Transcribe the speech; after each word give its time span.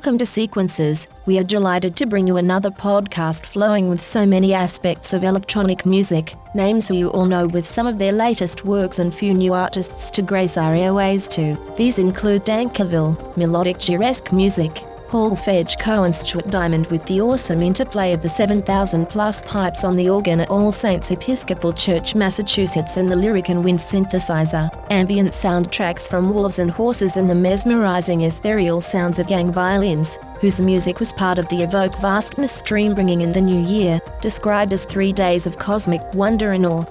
Welcome 0.00 0.16
to 0.16 0.24
Sequences. 0.24 1.08
We 1.26 1.38
are 1.38 1.42
delighted 1.42 1.94
to 1.96 2.06
bring 2.06 2.26
you 2.26 2.38
another 2.38 2.70
podcast 2.70 3.44
flowing 3.44 3.90
with 3.90 4.00
so 4.00 4.24
many 4.24 4.54
aspects 4.54 5.12
of 5.12 5.24
electronic 5.24 5.84
music, 5.84 6.36
names 6.54 6.88
who 6.88 6.94
you 6.94 7.08
all 7.10 7.26
know 7.26 7.46
with 7.46 7.66
some 7.66 7.86
of 7.86 7.98
their 7.98 8.10
latest 8.10 8.64
works 8.64 8.98
and 8.98 9.14
few 9.14 9.34
new 9.34 9.52
artists 9.52 10.10
to 10.12 10.22
grace 10.22 10.56
our 10.56 10.74
airways 10.74 11.28
too. 11.28 11.54
These 11.76 11.98
include 11.98 12.46
Dankerville, 12.46 13.36
melodic 13.36 13.76
Giresque 13.76 14.32
music, 14.32 14.82
Paul 15.10 15.32
Fedge 15.32 15.74
Stuart 16.14 16.50
Diamond 16.50 16.86
with 16.86 17.04
the 17.06 17.20
awesome 17.20 17.62
interplay 17.62 18.12
of 18.12 18.22
the 18.22 18.28
7,000 18.28 19.06
plus 19.06 19.42
pipes 19.42 19.82
on 19.82 19.96
the 19.96 20.08
organ 20.08 20.38
at 20.38 20.50
All 20.50 20.70
Saints 20.70 21.10
Episcopal 21.10 21.72
Church, 21.72 22.14
Massachusetts 22.14 22.96
and 22.96 23.10
the 23.10 23.16
Lyricon 23.16 23.64
Wind 23.64 23.80
synthesizer, 23.80 24.70
ambient 24.88 25.30
soundtracks 25.30 26.08
from 26.08 26.32
Wolves 26.32 26.60
and 26.60 26.70
Horses 26.70 27.16
and 27.16 27.28
the 27.28 27.34
mesmerizing 27.34 28.20
ethereal 28.20 28.80
sounds 28.80 29.18
of 29.18 29.26
gang 29.26 29.50
violins, 29.50 30.16
whose 30.40 30.60
music 30.60 31.00
was 31.00 31.12
part 31.12 31.40
of 31.40 31.48
the 31.48 31.60
Evoke 31.60 31.96
Vastness 31.96 32.52
stream 32.52 32.94
bringing 32.94 33.22
in 33.22 33.32
the 33.32 33.40
new 33.40 33.64
year, 33.64 34.00
described 34.20 34.72
as 34.72 34.84
three 34.84 35.12
days 35.12 35.44
of 35.44 35.58
cosmic 35.58 36.02
wonder 36.14 36.50
and 36.50 36.64
awe. 36.64 36.84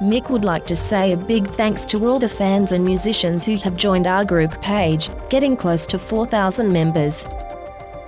Mick 0.00 0.30
would 0.30 0.44
like 0.44 0.64
to 0.64 0.74
say 0.74 1.12
a 1.12 1.16
big 1.16 1.46
thanks 1.46 1.84
to 1.84 2.08
all 2.08 2.18
the 2.18 2.28
fans 2.28 2.72
and 2.72 2.82
musicians 2.82 3.44
who 3.44 3.56
have 3.56 3.76
joined 3.76 4.06
our 4.06 4.24
group 4.24 4.58
page, 4.62 5.10
getting 5.28 5.54
close 5.54 5.86
to 5.86 5.98
4,000 5.98 6.72
members. 6.72 7.26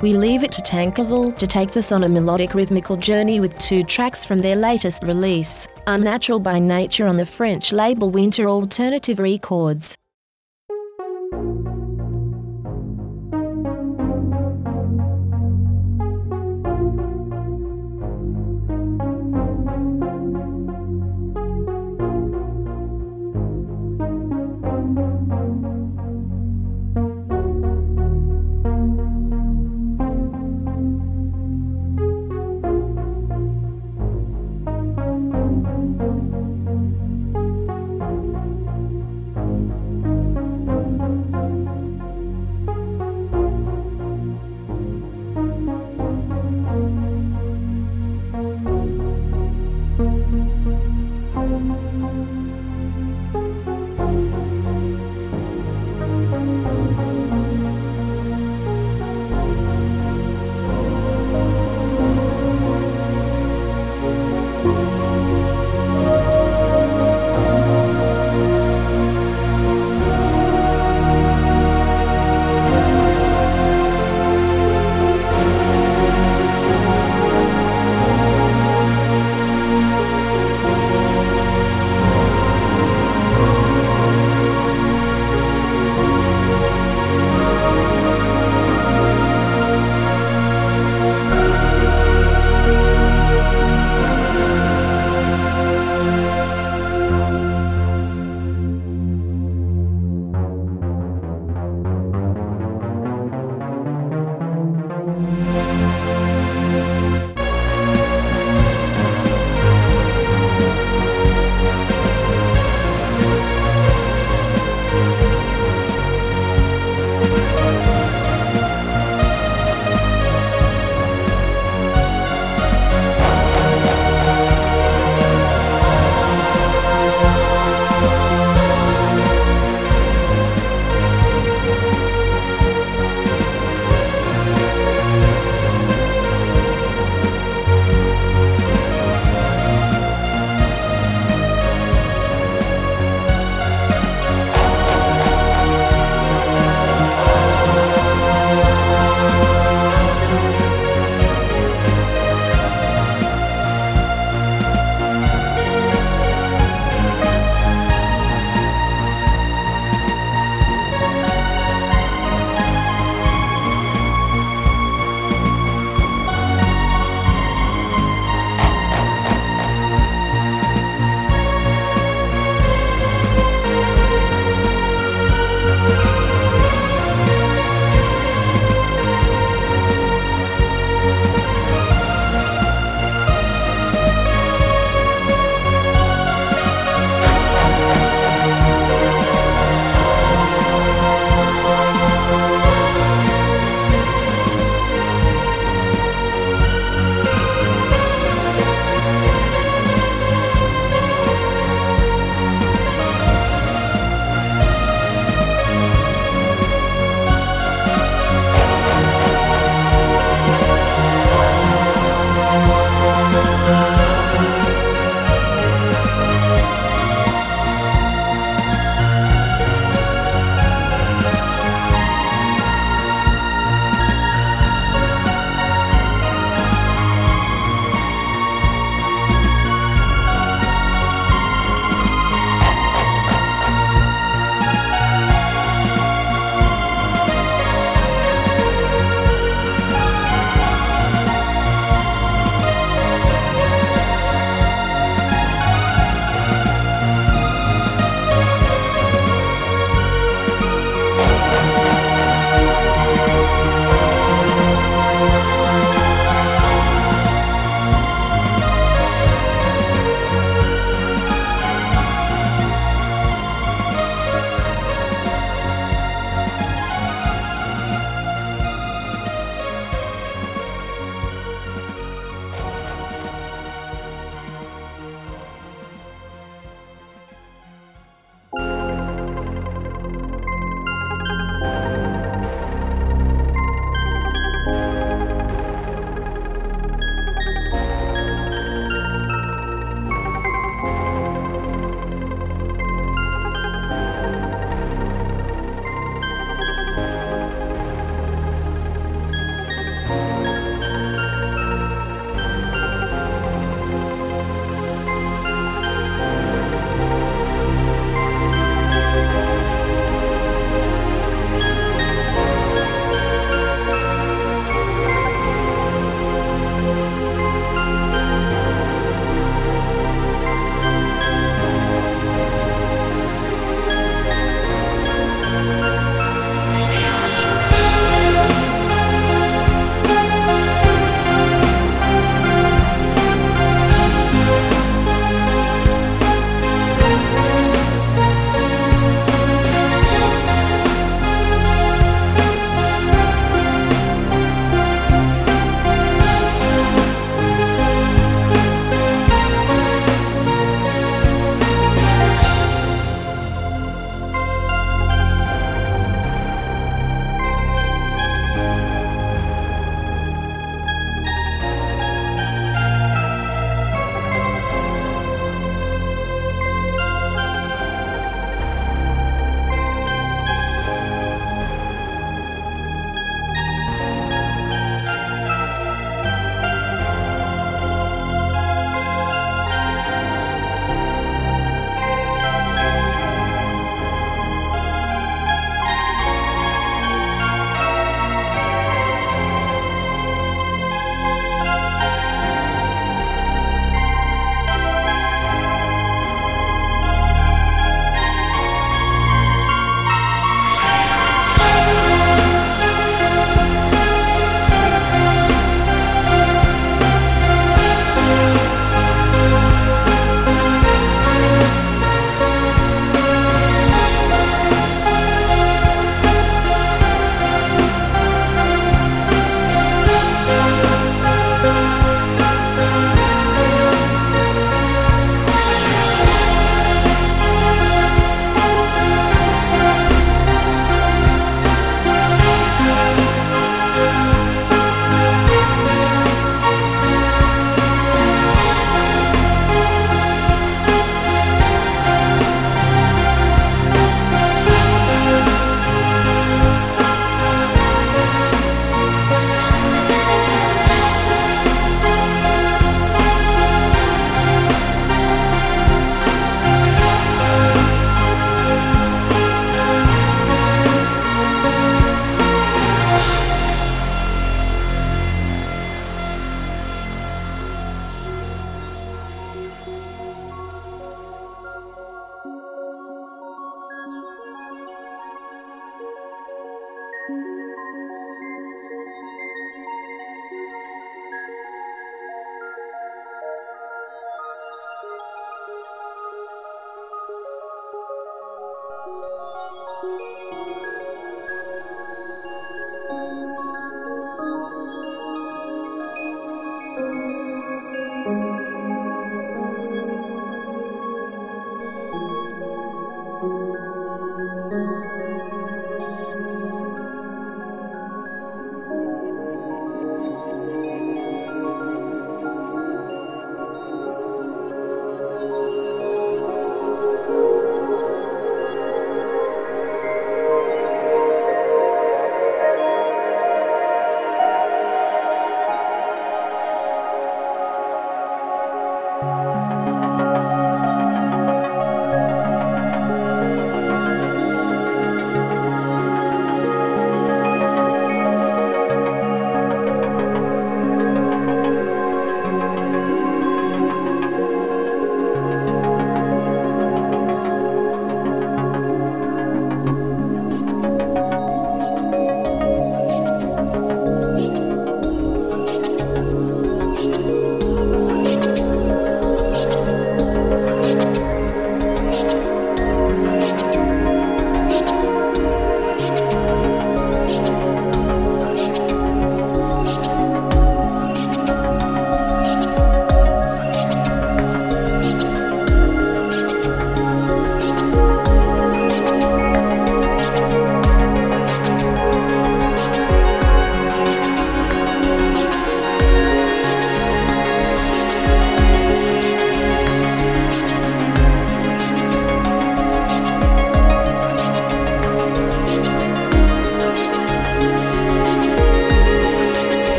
We 0.00 0.14
leave 0.14 0.42
it 0.42 0.50
to 0.52 0.62
Tankerville 0.62 1.36
to 1.36 1.46
take 1.46 1.76
us 1.76 1.92
on 1.92 2.04
a 2.04 2.08
melodic 2.08 2.54
rhythmical 2.54 2.96
journey 2.96 3.40
with 3.40 3.58
two 3.58 3.82
tracks 3.82 4.24
from 4.24 4.38
their 4.38 4.56
latest 4.56 5.02
release, 5.02 5.68
Unnatural 5.86 6.40
by 6.40 6.58
Nature 6.58 7.06
on 7.06 7.18
the 7.18 7.26
French 7.26 7.72
label 7.72 8.10
Winter 8.10 8.48
Alternative 8.48 9.18
Records. 9.18 9.98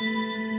Música 0.00 0.49